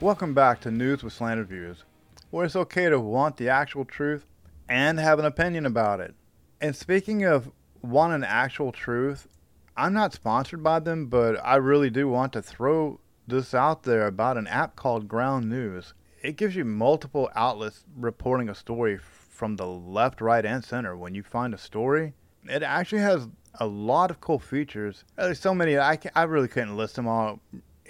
[0.00, 1.84] Welcome back to News with Slanted Views,
[2.30, 4.24] where it's okay to want the actual truth
[4.66, 6.14] and have an opinion about it.
[6.58, 7.50] And speaking of
[7.82, 9.28] wanting actual truth,
[9.76, 12.98] I'm not sponsored by them, but I really do want to throw
[13.28, 15.92] this out there about an app called Ground News.
[16.22, 20.96] It gives you multiple outlets reporting a story from the left, right, and center.
[20.96, 22.14] When you find a story,
[22.48, 23.28] it actually has
[23.60, 25.04] a lot of cool features.
[25.16, 27.40] There's so many, I, I really couldn't list them all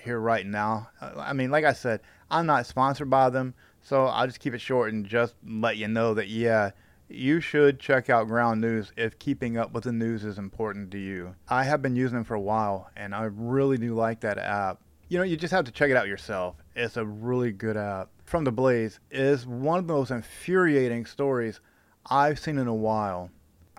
[0.00, 0.90] here right now.
[1.00, 2.00] Uh, I mean, like I said,
[2.30, 5.88] I'm not sponsored by them, so I'll just keep it short and just let you
[5.88, 6.70] know that, yeah,
[7.08, 10.98] you should check out Ground News if keeping up with the news is important to
[10.98, 11.34] you.
[11.48, 14.80] I have been using them for a while, and I really do like that app.
[15.08, 16.56] You know, you just have to check it out yourself.
[16.76, 18.10] It's a really good app.
[18.24, 21.60] From the Blaze is one of the most infuriating stories
[22.06, 23.30] I've seen in a while.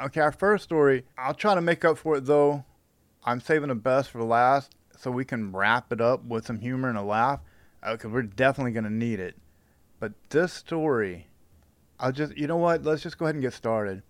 [0.01, 2.65] Okay, our first story, I'll try to make up for it though.
[3.23, 6.87] I'm saving the best for last so we can wrap it up with some humor
[6.87, 7.39] and a laugh
[7.83, 9.35] because we're definitely going to need it.
[9.99, 11.27] But this story,
[11.99, 12.83] I'll just, you know what?
[12.83, 14.03] Let's just go ahead and get started.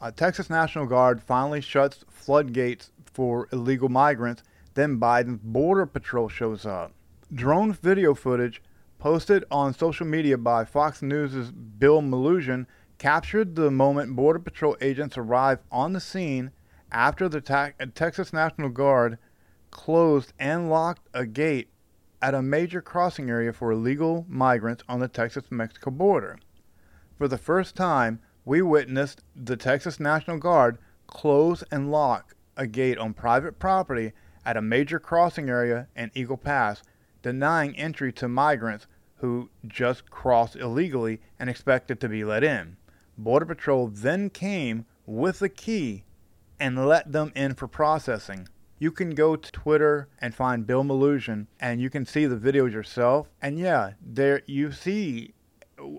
[0.00, 4.42] Uh, Texas National Guard finally shuts floodgates for illegal migrants.
[4.74, 6.92] Then Biden's Border Patrol shows up.
[7.32, 8.60] Drone video footage
[8.98, 12.66] posted on social media by Fox News' Bill Melugin
[12.98, 16.50] captured the moment Border Patrol agents arrived on the scene
[16.90, 19.18] after the ta- Texas National Guard
[19.74, 21.68] closed and locked a gate
[22.22, 26.38] at a major crossing area for illegal migrants on the Texas Mexico border.
[27.18, 32.96] For the first time, we witnessed the Texas National Guard close and lock a gate
[32.96, 34.12] on private property
[34.46, 36.82] at a major crossing area in Eagle Pass,
[37.22, 42.76] denying entry to migrants who just crossed illegally and expected to be let in.
[43.18, 46.04] Border Patrol then came with a key
[46.60, 48.48] and let them in for processing
[48.84, 52.72] you can go to Twitter and find Bill Melugin and you can see the videos
[52.72, 53.30] yourself.
[53.40, 55.32] And yeah, there you see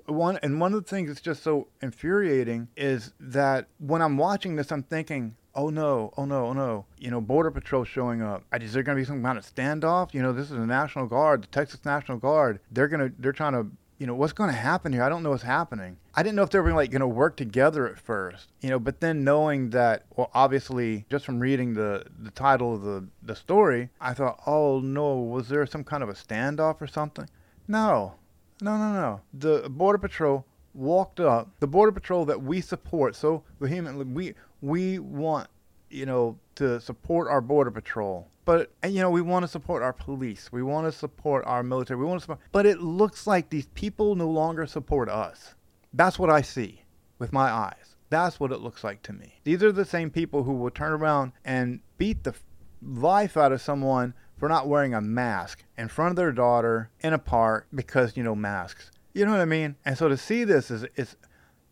[0.05, 4.55] one and one of the things that's just so infuriating is that when I'm watching
[4.55, 8.43] this I'm thinking, oh no, oh no, oh no, you know, Border Patrol showing up.
[8.53, 10.13] I is there going to be some kind of standoff?
[10.13, 12.59] You know, this is the National Guard, the Texas National Guard.
[12.71, 13.67] They're going to, they're trying to
[13.97, 15.03] you know, what's going to happen here?
[15.03, 15.97] I don't know what's happening.
[16.13, 18.79] I didn't know if they were like going to work together at first, you know,
[18.79, 23.35] but then knowing that, well, obviously, just from reading the the title of the the
[23.35, 27.29] story, I thought, oh no, was there some kind of a standoff or something?
[27.67, 28.15] No,
[28.61, 29.21] no, no, no.
[29.33, 31.49] The border patrol walked up.
[31.59, 35.47] The border patrol that we support so vehemently, we we want,
[35.89, 39.93] you know, to support our border patrol but you know, we want to support our
[39.93, 40.51] police.
[40.51, 41.99] We want to support our military.
[41.99, 42.39] We want to support.
[42.51, 45.55] But it looks like these people no longer support us.
[45.93, 46.83] That's what I see
[47.19, 47.95] with my eyes.
[48.09, 49.39] That's what it looks like to me.
[49.43, 52.35] These are the same people who will turn around and beat the
[52.81, 57.13] life out of someone for not wearing a mask in front of their daughter in
[57.13, 58.91] a park because you know masks.
[59.13, 59.75] You know what I mean?
[59.85, 61.15] And so to see this is is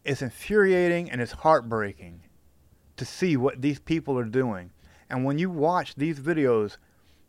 [0.04, 2.24] it's infuriating and it's heartbreaking
[2.98, 4.72] to see what these people are doing.
[5.10, 6.78] And when you watch these videos,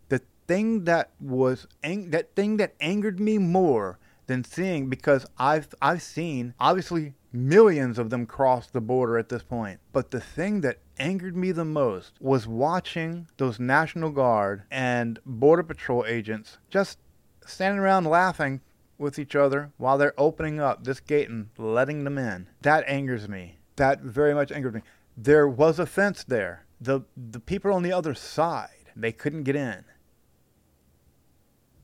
[0.09, 5.69] the thing that was ang- that thing that angered me more than seeing because I've
[5.81, 9.81] I've seen obviously millions of them cross the border at this point.
[9.93, 15.65] But the thing that angered me the most was watching those National Guard and Border
[15.65, 16.99] Patrol agents just
[17.45, 18.61] standing around laughing
[18.97, 22.49] with each other while they're opening up this gate and letting them in.
[22.63, 23.59] That angers me.
[23.77, 24.83] That very much angers me.
[25.17, 29.57] There was a fence there the the people on the other side they couldn't get
[29.57, 29.85] in.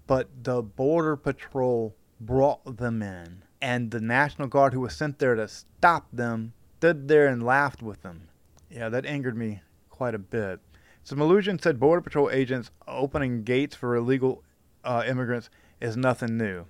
[0.06, 5.34] But the border patrol brought them in and the national guard who was sent there
[5.34, 8.28] to stop them stood there and laughed with them.
[8.70, 10.60] Yeah that angered me quite a bit.
[11.02, 14.42] So Melugin said border patrol agents opening gates for illegal
[14.84, 16.66] uh, immigrants is nothing new.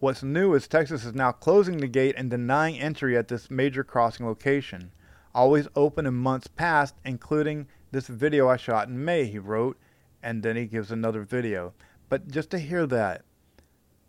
[0.00, 3.84] What's new is texas is now closing the gate and denying entry at this major
[3.84, 4.92] crossing location
[5.34, 9.78] always open in months past, including this video I shot in May, he wrote,
[10.22, 11.74] and then he gives another video.
[12.08, 13.22] But just to hear that,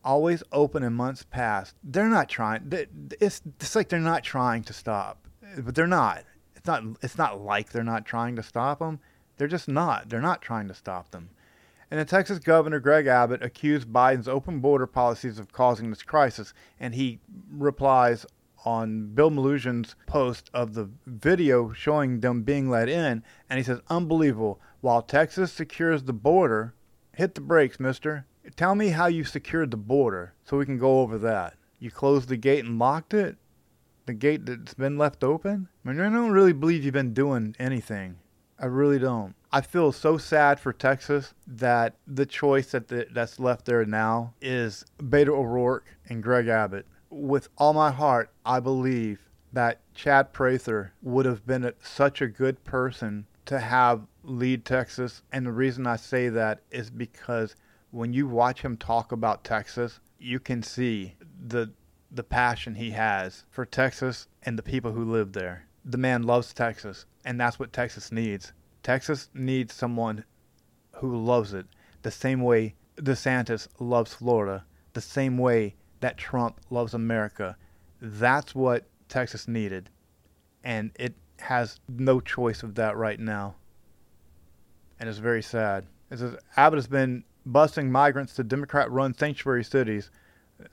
[0.04, 2.72] always open in months past, they're not trying.
[3.20, 5.28] It's, it's like they're not trying to stop,
[5.58, 6.24] but they're not.
[6.56, 6.84] It's not.
[7.02, 9.00] It's not like they're not trying to stop them.
[9.38, 10.10] They're just not.
[10.10, 11.30] They're not trying to stop them.
[11.92, 16.54] And the Texas governor Greg Abbott accused Biden's open border policies of causing this crisis,
[16.80, 17.20] and he
[17.52, 18.26] replies
[18.66, 23.82] on Bill Melugin's post of the video showing them being let in, and he says,
[23.90, 24.60] Unbelievable.
[24.82, 26.74] While Texas secures the border,
[27.14, 28.26] hit the brakes, mister.
[28.56, 31.56] Tell me how you secured the border so we can go over that.
[31.80, 33.38] You closed the gate and locked it?
[34.06, 35.70] The gate that's been left open?
[35.86, 38.18] I mean, I don't really believe you've been doing anything
[38.64, 39.36] I really don't.
[39.52, 44.34] I feel so sad for Texas that the choice that the, that's left there now
[44.42, 46.86] is Beto O'Rourke and Greg Abbott.
[47.16, 52.64] With all my heart, I believe that Chad Prather would have been such a good
[52.64, 55.22] person to have lead Texas.
[55.32, 57.56] And the reason I say that is because
[57.92, 61.72] when you watch him talk about Texas, you can see the
[62.10, 65.66] the passion he has for Texas and the people who live there.
[65.84, 68.54] The man loves Texas, and that's what Texas needs.
[68.84, 70.24] Texas needs someone
[70.96, 71.66] who loves it
[72.04, 77.58] the same way DeSantis loves Florida, the same way that Trump loves America.
[78.02, 79.90] That's what Texas needed,
[80.64, 83.56] and it has no choice of that right now.
[85.00, 85.86] And it's very sad.
[86.12, 90.12] It says Abbott has been busing migrants to Democrat run sanctuary cities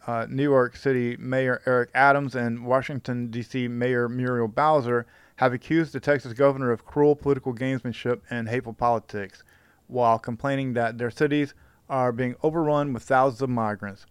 [0.06, 3.68] uh, New York City Mayor Eric Adams and Washington, D.C.
[3.68, 5.06] Mayor Muriel Bowser
[5.36, 9.42] have accused the Texas governor of cruel political gamesmanship and hateful politics,
[9.86, 11.54] while complaining that their cities
[11.88, 14.06] are being overrun with thousands of migrants.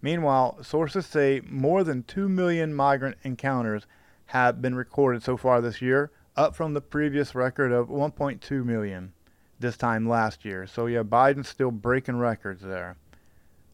[0.00, 3.86] Meanwhile, sources say more than 2 million migrant encounters
[4.26, 9.12] have been recorded so far this year, up from the previous record of 1.2 million
[9.58, 10.66] this time last year.
[10.66, 12.96] So, yeah, Biden's still breaking records there.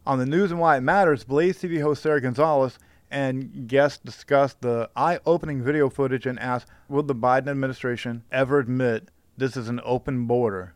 [0.06, 2.78] On the news and why it matters, Blaze TV host Sara Gonzalez
[3.10, 8.58] and guests discussed the eye opening video footage and asked, Will the Biden administration ever
[8.58, 10.74] admit this is an open border?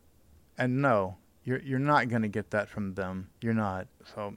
[0.57, 3.29] And no, you're, you're not going to get that from them.
[3.41, 3.87] You're not.
[4.15, 4.37] So,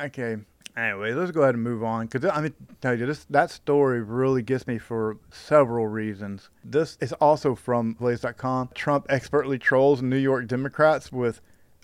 [0.00, 0.36] okay.
[0.76, 4.00] Anyway, let's go ahead and move on because I'm mean, tell you this that story
[4.00, 6.50] really gets me for several reasons.
[6.64, 8.70] This is also from Blaze.com.
[8.74, 11.40] Trump expertly trolls New York Democrats with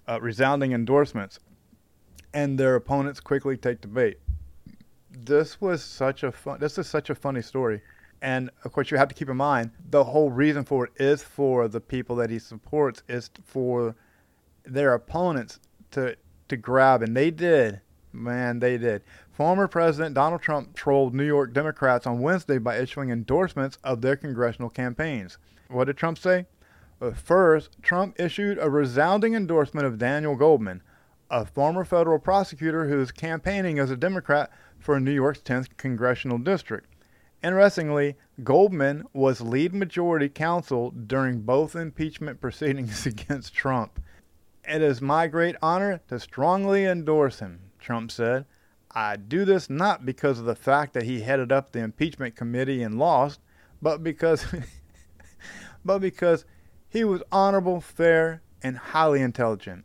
[0.06, 1.41] uh, resounding endorsements
[2.35, 4.19] and their opponents quickly take the bait.
[5.11, 6.59] This was such a fun.
[6.59, 7.81] This is such a funny story,
[8.21, 11.23] and of course you have to keep in mind the whole reason for it is
[11.23, 13.95] for the people that he supports is for
[14.65, 15.61] their opponents
[15.93, 16.17] to
[16.49, 17.81] to grab, and they did.
[18.14, 19.02] Man, they did.
[19.32, 24.16] Former President Donald Trump trolled New York Democrats on Wednesday by issuing endorsements of their
[24.16, 25.37] congressional campaigns.
[25.69, 26.46] What did Trump say?
[27.00, 30.81] Uh, first, Trump issued a resounding endorsement of Daniel Goldman,
[31.28, 36.38] a former federal prosecutor who is campaigning as a Democrat for New York's 10th congressional
[36.38, 36.88] district.
[37.43, 44.00] Interestingly, Goldman was lead majority counsel during both impeachment proceedings against Trump.
[44.67, 48.46] It is my great honor to strongly endorse him, Trump said.
[48.90, 52.82] I do this not because of the fact that he headed up the impeachment committee
[52.82, 53.40] and lost,
[53.82, 54.46] but because
[55.84, 56.44] but because
[56.88, 59.84] he was honorable, fair, and highly intelligent.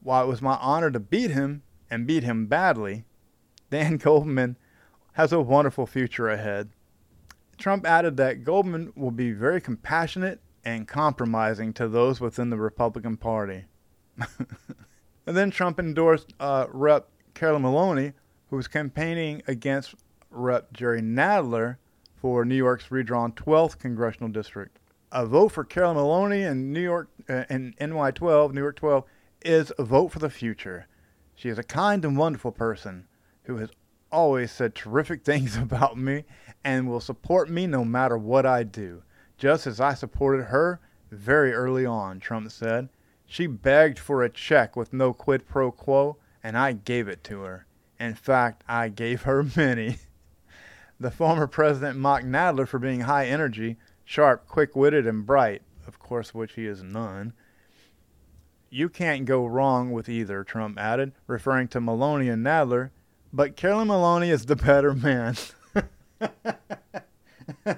[0.00, 3.04] While it was my honor to beat him, and beat him badly,
[3.70, 4.56] Dan Goldman
[5.12, 6.70] has a wonderful future ahead.
[7.58, 13.16] Trump added that Goldman will be very compassionate and compromising to those within the Republican
[13.16, 13.64] Party.
[15.26, 17.08] and then Trump endorsed uh, Rep.
[17.34, 18.12] Carolyn Maloney,
[18.48, 19.94] who was campaigning against
[20.30, 20.72] Rep.
[20.72, 21.76] Jerry Nadler
[22.14, 24.78] for New York's redrawn 12th congressional district.
[25.12, 29.04] A vote for Carolyn Maloney in New York uh, NY 12, New York 12,
[29.42, 30.86] is a vote for the future.
[31.34, 33.06] She is a kind and wonderful person
[33.42, 33.70] who has
[34.10, 36.24] always said terrific things about me
[36.64, 39.02] and will support me no matter what I do,
[39.36, 42.88] just as I supported her very early on, Trump said.
[43.26, 47.42] She begged for a check with no quid pro quo, and I gave it to
[47.42, 47.66] her.
[47.98, 49.98] In fact, I gave her many.
[51.00, 55.98] the former president mocked Nadler for being high energy, sharp, quick witted, and bright, of
[55.98, 57.32] course, which he is none.
[58.70, 62.90] You can't go wrong with either, Trump added, referring to Maloney and Nadler.
[63.32, 65.36] But Carolyn Maloney is the better man.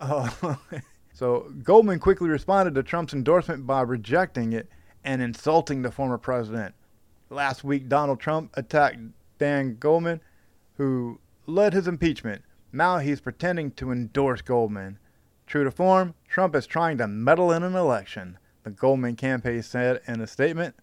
[0.00, 0.58] oh.
[1.16, 4.68] so Goldman quickly responded to Trump's endorsement by rejecting it
[5.02, 6.74] and insulting the former president.
[7.30, 8.98] Last week, Donald Trump attacked
[9.38, 10.20] Dan Goldman,
[10.76, 12.42] who led his impeachment.
[12.70, 14.98] Now he's pretending to endorse Goldman.
[15.46, 20.02] True to form, Trump is trying to meddle in an election the Goldman campaign said
[20.06, 20.74] in a statement.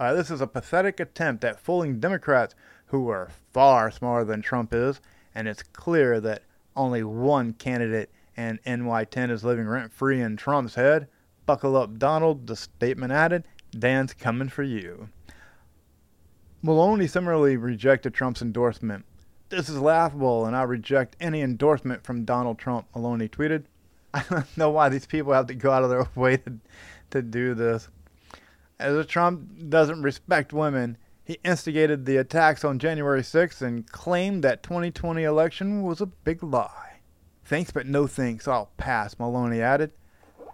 [0.00, 2.56] Uh, this is a pathetic attempt at fooling Democrats
[2.86, 5.00] who are far smarter than Trump is,
[5.36, 6.42] and it's clear that
[6.74, 11.08] only one candidate and NY10 is living rent free in Trump's head.
[11.44, 13.44] Buckle up, Donald, the statement added.
[13.76, 15.08] Dan's coming for you.
[16.62, 19.04] Maloney similarly rejected Trump's endorsement.
[19.48, 23.64] This is laughable, and I reject any endorsement from Donald Trump, Maloney tweeted.
[24.14, 26.58] I don't know why these people have to go out of their way to
[27.10, 27.88] to do this.
[28.78, 34.62] As Trump doesn't respect women, he instigated the attacks on January 6th and claimed that
[34.62, 36.87] 2020 election was a big lie.
[37.48, 38.46] Thanks, but no thanks.
[38.46, 39.92] I'll pass, Maloney added.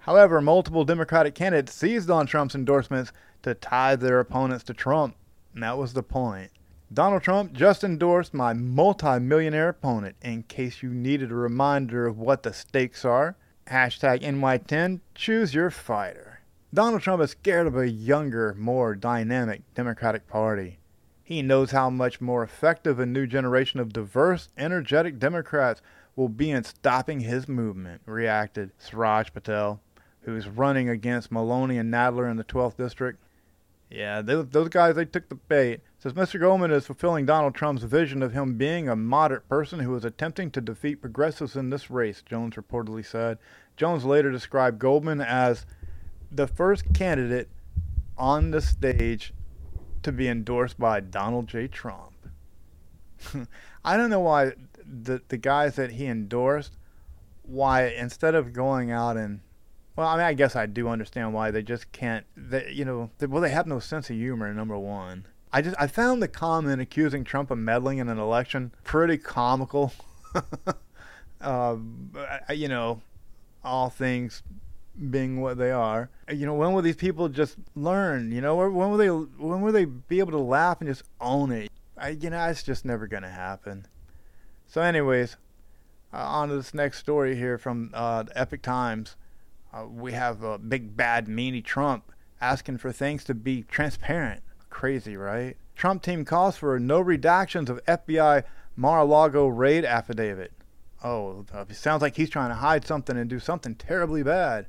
[0.03, 3.11] However, multiple Democratic candidates seized on Trump's endorsements
[3.43, 5.17] to tie their opponents to Trump.
[5.55, 6.53] And that was the point.
[6.93, 12.45] Donald Trump just endorsed my multi-millionaire opponent in case you needed a reminder of what
[12.45, 13.35] the stakes are.
[13.67, 16.43] Hashtag NY10, choose your fighter.
[16.73, 20.79] Donald Trump is scared of a younger, more dynamic Democratic Party.
[21.25, 25.81] He knows how much more effective a new generation of diverse, energetic Democrats
[26.17, 29.81] will be in stopping his movement, reacted Suraj Patel,
[30.23, 33.19] who's running against Maloney and Nadler in the 12th District.
[33.91, 35.81] Yeah, those, those guys, they took the bait.
[35.99, 36.41] Says Mr.
[36.41, 40.51] Goldman is fulfilling Donald Trump's vision of him being a moderate person who is attempting
[40.53, 43.39] to defeat progressives in this race, Jones reportedly said.
[43.77, 45.67] Jones later described Goldman as
[46.31, 47.49] the first candidate
[48.17, 49.33] on the stage
[50.03, 51.69] to be endorsed by Donald J.
[51.69, 52.13] Trump.
[53.85, 54.53] I don't know why
[54.87, 56.73] the the guys that he endorsed,
[57.43, 59.41] why instead of going out and,
[59.97, 62.27] well, I mean, I guess I do understand why they just can't.
[62.37, 64.53] They, you know, they, well, they have no sense of humor.
[64.53, 68.73] Number one, I just I found the comment accusing Trump of meddling in an election
[68.83, 69.93] pretty comical.
[71.41, 71.77] uh,
[72.53, 73.03] you know,
[73.63, 74.43] all things
[75.11, 76.11] being what they are.
[76.33, 78.33] You know, when will these people just learn?
[78.33, 81.53] You know, when will they when will they be able to laugh and just own
[81.53, 81.71] it?
[81.97, 83.87] I, you know, it's just never gonna happen.
[84.67, 85.37] So, anyways,
[86.13, 89.17] uh, on to this next story here from uh, the Epoch Times.
[89.73, 94.43] Uh, we have a big bad meanie Trump asking for things to be transparent.
[94.71, 95.57] Crazy, right?
[95.75, 98.45] Trump team calls for no redactions of FBI
[98.77, 100.53] Mar-a-Lago raid affidavit.
[101.03, 104.67] Oh, it sounds like he's trying to hide something and do something terribly bad.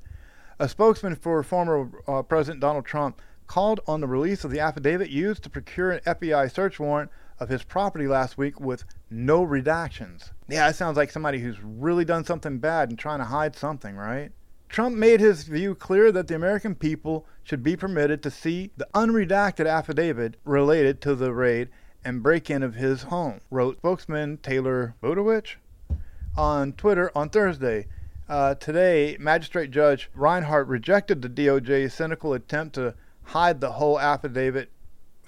[0.60, 5.10] A spokesman for former uh, President Donald Trump called on the release of the affidavit
[5.10, 10.32] used to procure an FBI search warrant of his property last week with no redactions.
[10.48, 13.96] Yeah, it sounds like somebody who's really done something bad and trying to hide something,
[13.96, 14.32] right?
[14.70, 18.88] Trump made his view clear that the American people should be permitted to see the
[18.94, 21.70] unredacted affidavit related to the raid
[22.04, 25.56] and break in of his home, wrote spokesman Taylor Budowich
[26.38, 27.88] on Twitter on Thursday.
[28.28, 34.70] Uh, today, Magistrate Judge Reinhart rejected the DOJ's cynical attempt to hide the whole affidavit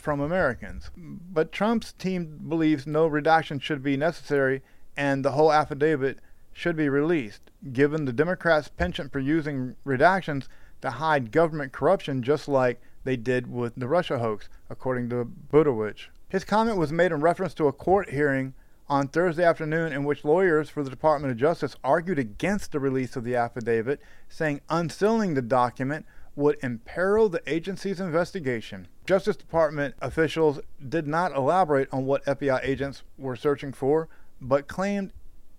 [0.07, 0.89] from Americans.
[0.95, 4.61] But Trump's team believes no redaction should be necessary
[4.95, 6.19] and the whole affidavit
[6.53, 10.47] should be released, given the Democrats' penchant for using redactions
[10.79, 16.07] to hide government corruption just like they did with the Russia hoax, according to Budowich.
[16.29, 18.53] His comment was made in reference to a court hearing
[18.87, 23.17] on Thursday afternoon in which lawyers for the Department of Justice argued against the release
[23.17, 23.99] of the affidavit,
[24.29, 26.05] saying unsealing the document
[26.37, 28.87] would imperil the agency's investigation.
[29.05, 34.07] Justice Department officials did not elaborate on what FBI agents were searching for,
[34.39, 35.11] but claimed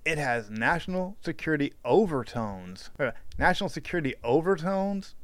[0.04, 2.90] it has national security overtones.
[3.36, 5.16] National security overtones?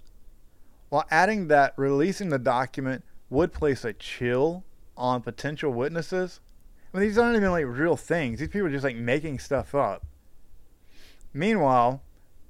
[0.88, 4.64] While adding that releasing the document would place a chill
[4.96, 6.40] on potential witnesses.
[6.92, 8.40] I mean, these aren't even like real things.
[8.40, 10.04] These people are just like making stuff up.
[11.32, 12.02] Meanwhile,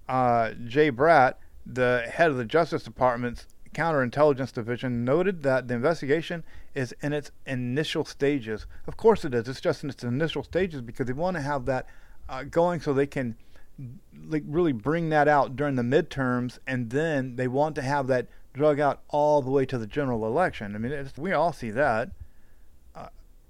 [0.09, 1.35] uh, Jay Bratt,
[1.67, 6.45] the head of the Justice Department's Counterintelligence Division, noted that the investigation
[6.75, 8.67] is in its initial stages.
[8.87, 9.49] Of course, it is.
[9.49, 11.87] It's just in its initial stages because they want to have that
[12.29, 13.37] uh, going so they can
[14.29, 18.29] like really bring that out during the midterms, and then they want to have that
[18.53, 20.77] drug out all the way to the general election.
[20.77, 22.11] I mean, we all see that.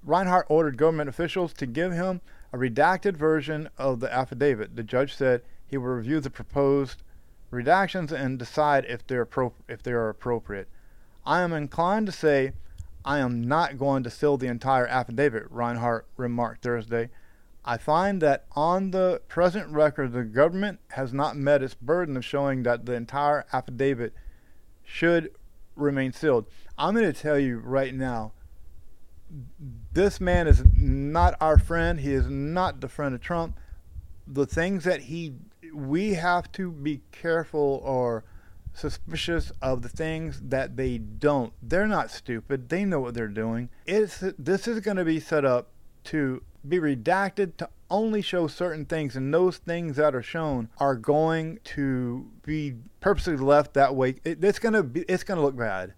[0.05, 2.21] Reinhart ordered government officials to give him
[2.53, 4.77] a redacted version of the affidavit.
[4.77, 7.03] The judge said he will review the proposed
[7.55, 10.69] redactions and decide if they're appro- if they are appropriate.
[11.25, 12.53] I am inclined to say
[13.05, 17.11] I am not going to seal the entire affidavit, Reinhart remarked Thursday.
[17.65, 22.25] I find that on the present record, the government has not met its burden of
[22.25, 24.13] showing that the entire affidavit
[24.83, 25.31] should
[25.77, 26.47] remain sealed.
[26.77, 28.33] I'm going to tell you right now
[29.93, 32.01] this man is not our friend.
[32.01, 33.59] He is not the friend of Trump.
[34.27, 35.35] The things that he,
[35.75, 38.25] we have to be careful or
[38.73, 41.53] suspicious of the things that they don't.
[41.63, 42.69] They're not stupid.
[42.69, 43.71] They know what they're doing.
[43.87, 45.69] It's this is going to be set up
[46.05, 50.97] to be redacted to only show certain things, and those things that are shown are
[50.97, 54.17] going to be purposely left that way.
[54.25, 55.03] It, it's to be.
[55.03, 55.95] It's going to look bad.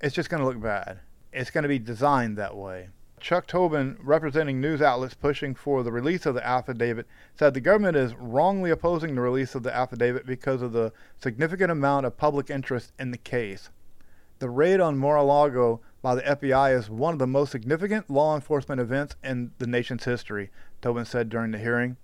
[0.00, 1.00] It's just going to look bad.
[1.32, 2.88] It's going to be designed that way.
[3.20, 7.06] Chuck Tobin, representing news outlets pushing for the release of the affidavit,
[7.38, 11.70] said the government is wrongly opposing the release of the affidavit because of the significant
[11.70, 13.70] amount of public interest in the case.
[14.38, 18.80] The raid on Mar-a-Lago by the FBI is one of the most significant law enforcement
[18.80, 21.96] events in the nation's history, Tobin said during the hearing.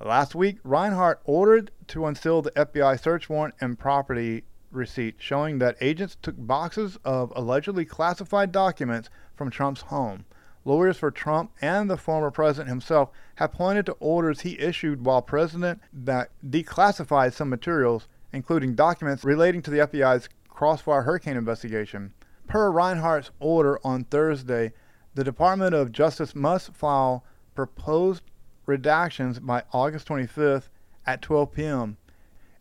[0.00, 5.76] Last week, Reinhart ordered to unseal the FBI search warrant and property receipt showing that
[5.80, 10.24] agents took boxes of allegedly classified documents from Trump's home.
[10.64, 15.20] Lawyers for Trump and the former president himself have pointed to orders he issued while
[15.20, 22.14] president that declassified some materials, including documents relating to the FBI's Crossfire Hurricane investigation.
[22.46, 24.72] Per Reinhart's order on Thursday,
[25.14, 27.24] the Department of Justice must file
[27.54, 28.22] proposed
[28.66, 30.68] redactions by August 25th
[31.06, 31.96] at 12 p.m.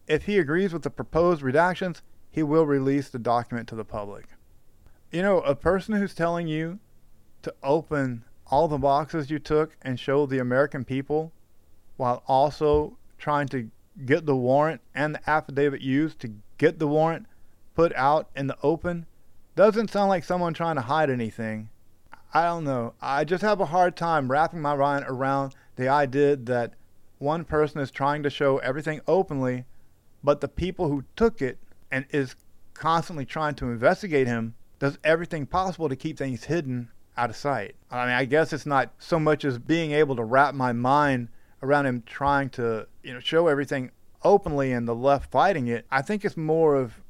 [0.08, 4.26] If he agrees with the proposed redactions, he will release the document to the public.
[5.14, 6.80] You know, a person who's telling you
[7.44, 11.32] to open all the boxes you took and show the American people
[11.98, 13.70] while also trying to
[14.08, 17.28] get the warrant and the affidavit used to get the warrant
[17.76, 19.06] put out in the open
[19.56, 21.70] doesn't sound like someone trying to hide anything.
[22.34, 22.96] I don't know.
[23.00, 26.74] I just have a hard time wrapping my mind around the idea that
[27.20, 29.66] one person is trying to show everything openly,
[30.24, 31.60] but the people who took it
[31.92, 32.36] and is
[32.74, 37.76] constantly trying to investigate him does everything possible to keep things hidden out of sight.
[37.92, 41.30] I mean, I guess it's not so much as being able to wrap my mind
[41.62, 43.92] around him trying to, you know, show everything
[44.24, 45.86] openly and the left fighting it.
[45.92, 47.02] I think it's more of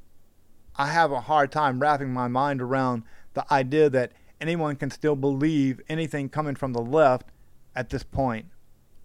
[0.76, 3.04] I have a hard time wrapping my mind around
[3.34, 7.30] the idea that anyone can still believe anything coming from the left
[7.74, 8.46] at this point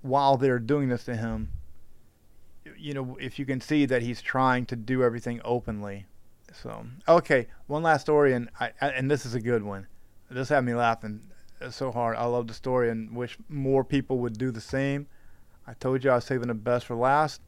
[0.02, 1.52] while they're doing this to him.
[2.78, 6.06] You know, if you can see that he's trying to do everything openly.
[6.54, 9.88] So, okay, one last story, and I, and this is a good one.
[10.30, 11.22] This had me laughing
[11.70, 12.16] so hard.
[12.18, 15.08] I love the story and wish more people would do the same.
[15.68, 17.42] I told you I was saving the best for last.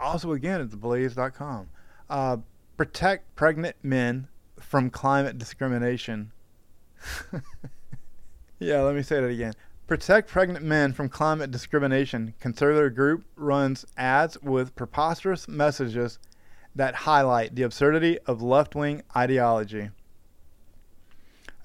[0.00, 1.68] Also, again, at theblaze.com.
[2.10, 2.38] Uh,
[2.76, 4.28] protect pregnant men
[4.60, 6.32] from climate discrimination.
[8.58, 9.54] yeah, let me say that again.
[9.86, 12.34] Protect pregnant men from climate discrimination.
[12.40, 16.18] Conservative group runs ads with preposterous messages
[16.74, 19.90] that highlight the absurdity of left wing ideology.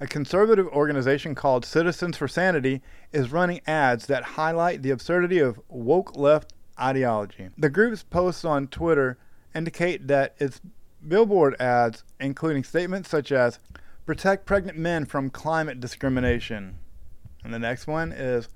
[0.02, 2.80] A conservative organization called Citizens for Sanity
[3.12, 7.48] is running ads that highlight the absurdity of woke left ideology.
[7.58, 9.18] The group's posts on Twitter
[9.54, 10.60] indicate that its
[11.06, 13.58] billboard ads, including statements such as
[14.06, 16.78] protect pregnant men from climate discrimination.
[17.44, 18.48] And the next one is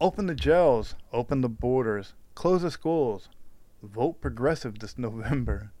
[0.00, 3.28] open the jails, open the borders, close the schools,
[3.82, 5.72] vote progressive this November.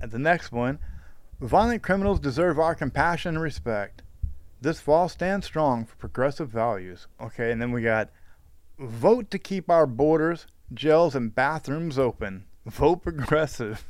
[0.00, 0.78] And the next one
[1.40, 4.02] Violent criminals deserve our compassion and respect.
[4.60, 7.06] This fall stand strong for progressive values.
[7.20, 8.10] Okay, and then we got
[8.76, 12.46] vote to keep our borders, jails, and bathrooms open.
[12.66, 13.86] Vote progressive.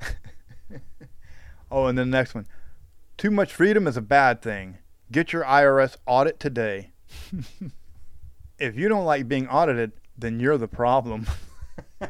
[1.70, 2.46] oh, and then the next one.
[3.16, 4.78] Too much freedom is a bad thing.
[5.10, 6.92] Get your IRS audit today.
[8.58, 11.26] if you don't like being audited, then you're the problem.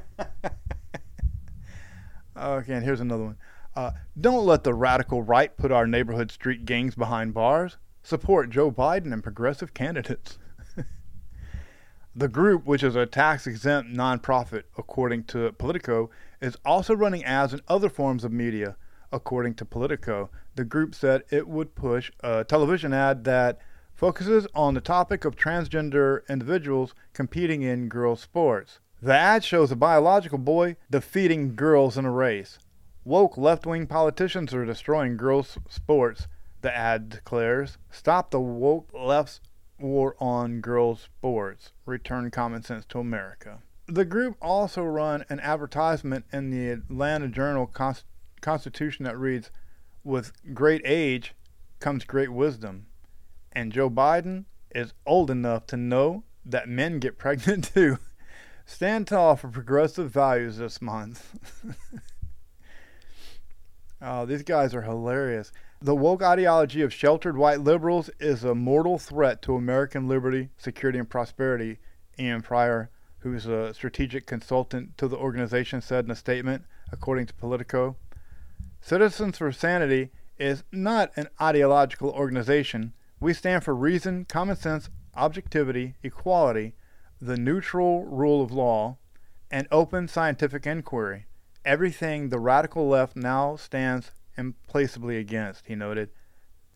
[2.36, 3.36] okay, and here's another one.
[3.74, 7.78] Uh, don't let the radical right put our neighborhood street gangs behind bars.
[8.02, 10.38] Support Joe Biden and progressive candidates.
[12.14, 16.10] the group, which is a tax exempt nonprofit, according to Politico,
[16.40, 18.76] is also running ads in other forms of media.
[19.12, 23.58] According to Politico, the group said it would push a television ad that
[23.94, 28.80] focuses on the topic of transgender individuals competing in girls' sports.
[29.00, 32.58] The ad shows a biological boy defeating girls in a race.
[33.04, 36.28] Woke left wing politicians are destroying girls' sports,
[36.60, 37.78] the ad declares.
[37.90, 39.40] Stop the woke left's
[39.80, 41.72] war on girls' sports.
[41.84, 43.58] Return common sense to America.
[43.86, 47.70] The group also run an advertisement in the Atlanta Journal
[48.40, 49.50] Constitution that reads,
[50.04, 51.34] With great age
[51.80, 52.86] comes great wisdom.
[53.52, 57.98] And Joe Biden is old enough to know that men get pregnant too.
[58.64, 61.38] Stand tall for progressive values this month.
[64.04, 65.52] Oh, these guys are hilarious.
[65.80, 70.98] The woke ideology of sheltered white liberals is a mortal threat to American liberty, security,
[70.98, 71.78] and prosperity.
[72.18, 77.34] Ian Pryor, who's a strategic consultant to the organization, said in a statement, according to
[77.34, 77.96] Politico.
[78.80, 82.94] Citizens for Sanity is not an ideological organization.
[83.22, 86.74] We stand for reason, common sense, objectivity, equality,
[87.20, 88.98] the neutral rule of law,
[89.50, 91.26] and open scientific inquiry
[91.64, 96.10] everything the radical left now stands implacably against, he noted.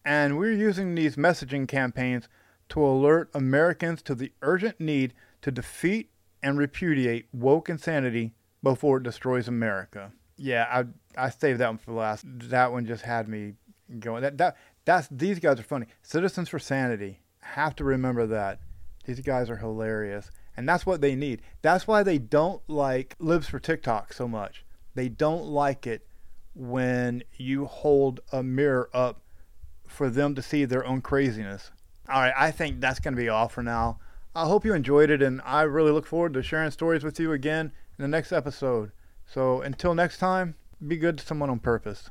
[0.04, 2.28] And we're using these messaging campaigns
[2.68, 6.10] to alert Americans to the urgent need to defeat
[6.42, 10.12] and repudiate woke insanity before it destroys America.
[10.36, 12.24] Yeah, I I saved that one for last.
[12.26, 13.54] That one just had me
[13.98, 14.22] going.
[14.22, 14.56] That that
[14.86, 15.86] that's these guys are funny.
[16.02, 17.20] Citizens for Sanity.
[17.40, 18.60] Have to remember that.
[19.04, 20.30] These guys are hilarious.
[20.56, 21.42] And that's what they need.
[21.60, 24.64] That's why they don't like Libs for TikTok so much.
[24.94, 26.06] They don't like it
[26.54, 29.20] when you hold a mirror up
[29.86, 31.70] for them to see their own craziness.
[32.08, 33.98] All right, I think that's going to be all for now.
[34.34, 37.32] I hope you enjoyed it, and I really look forward to sharing stories with you
[37.32, 38.92] again in the next episode.
[39.26, 40.54] So until next time,
[40.86, 42.10] be good to someone on purpose.